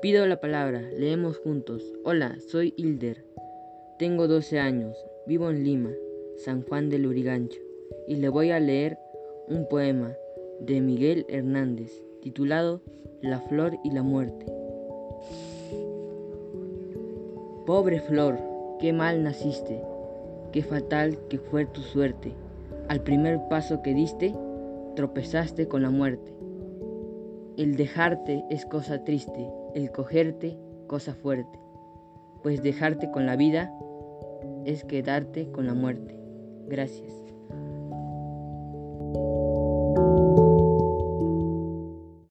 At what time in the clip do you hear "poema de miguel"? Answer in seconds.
9.68-11.26